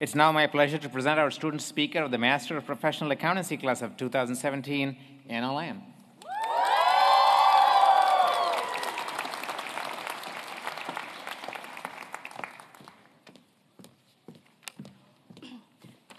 [0.00, 3.56] It's now my pleasure to present our student speaker of the Master of Professional Accountancy
[3.56, 4.96] class of 2017,
[5.28, 5.82] Anna Lamb.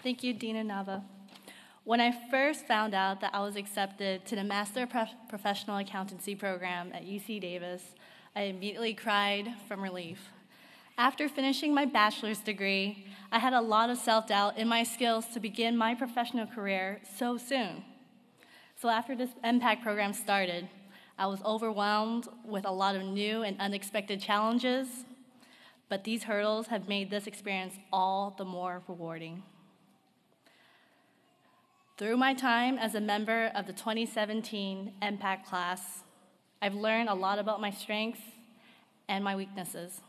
[0.02, 1.02] Thank you, Dina Nava.
[1.84, 4.90] When I first found out that I was accepted to the Master of
[5.30, 7.82] Professional Accountancy program at UC Davis,
[8.36, 10.18] I immediately cried from relief.
[11.00, 15.24] After finishing my bachelor's degree, I had a lot of self doubt in my skills
[15.28, 17.84] to begin my professional career so soon.
[18.76, 20.68] So, after this MPAC program started,
[21.16, 24.88] I was overwhelmed with a lot of new and unexpected challenges,
[25.88, 29.42] but these hurdles have made this experience all the more rewarding.
[31.96, 36.02] Through my time as a member of the 2017 MPAC class,
[36.60, 38.20] I've learned a lot about my strengths
[39.08, 40.02] and my weaknesses.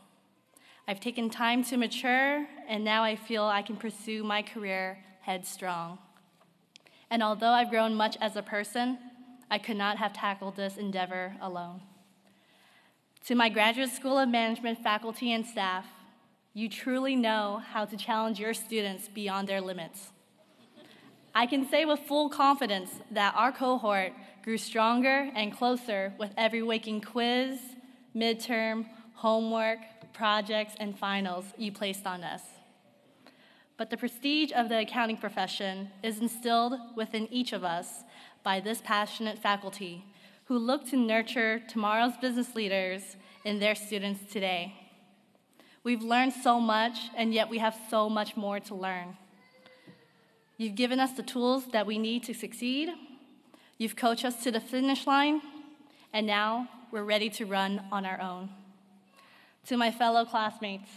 [0.88, 5.98] I've taken time to mature, and now I feel I can pursue my career headstrong.
[7.08, 8.98] And although I've grown much as a person,
[9.48, 11.82] I could not have tackled this endeavor alone.
[13.26, 15.86] To my Graduate School of Management faculty and staff,
[16.52, 20.10] you truly know how to challenge your students beyond their limits.
[21.32, 24.12] I can say with full confidence that our cohort
[24.42, 27.60] grew stronger and closer with every waking quiz,
[28.16, 29.78] midterm, homework,
[30.12, 32.42] projects, and finals you placed on us.
[33.76, 38.04] But the prestige of the accounting profession is instilled within each of us
[38.44, 40.04] by this passionate faculty
[40.46, 44.74] who look to nurture tomorrow's business leaders in their students today.
[45.84, 49.16] We've learned so much, and yet we have so much more to learn.
[50.58, 52.90] You've given us the tools that we need to succeed.
[53.78, 55.42] You've coached us to the finish line,
[56.12, 58.50] and now we're ready to run on our own.
[59.66, 60.90] To my fellow classmates,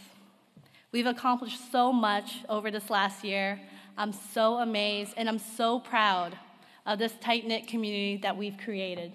[0.90, 3.60] we've accomplished so much over this last year.
[3.96, 6.36] I'm so amazed and I'm so proud
[6.84, 9.12] of this tight knit community that we've created.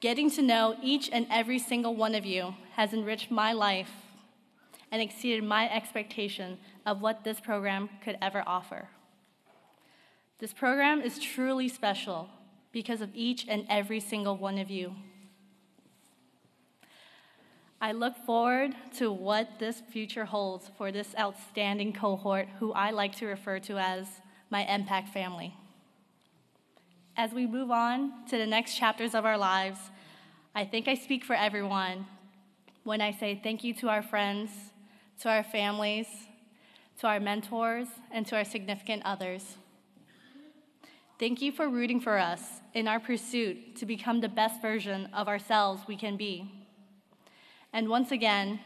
[0.00, 3.90] Getting to know each and every single one of you has enriched my life
[4.90, 8.88] and exceeded my expectation of what this program could ever offer.
[10.38, 12.28] This program is truly special
[12.72, 14.96] because of each and every single one of you.
[17.82, 23.16] I look forward to what this future holds for this outstanding cohort, who I like
[23.16, 24.06] to refer to as
[24.50, 25.56] my MPAC family.
[27.16, 29.80] As we move on to the next chapters of our lives,
[30.54, 32.06] I think I speak for everyone
[32.84, 34.52] when I say thank you to our friends,
[35.22, 36.06] to our families,
[37.00, 39.56] to our mentors, and to our significant others.
[41.18, 42.42] Thank you for rooting for us
[42.74, 46.61] in our pursuit to become the best version of ourselves we can be.
[47.72, 48.60] And once again,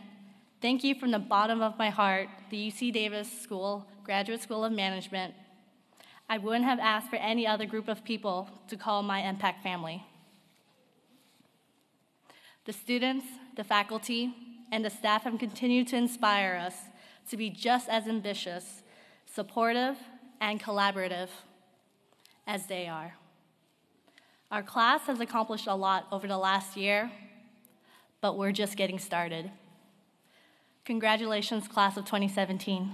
[0.61, 4.73] thank you from the bottom of my heart, the UC Davis School, Graduate School of
[4.73, 5.35] Management.
[6.29, 10.05] I wouldn't have asked for any other group of people to call my MPAC family.
[12.65, 14.35] The students, the faculty,
[14.73, 16.75] and the staff have continued to inspire us
[17.31, 18.83] to be just as ambitious,
[19.25, 19.97] supportive,
[20.41, 21.29] and collaborative
[22.45, 23.15] as they are.
[24.51, 27.13] Our class has accomplished a lot over the last year,
[28.21, 29.51] but we're just getting started.
[30.85, 32.91] Congratulations, class of 2017.